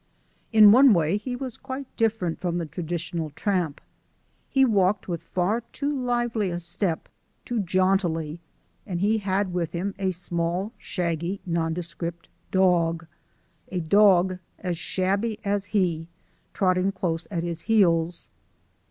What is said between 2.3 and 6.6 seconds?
from the traditional tramp. He walked with far too lively a